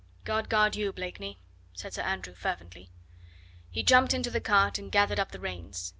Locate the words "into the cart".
4.15-4.79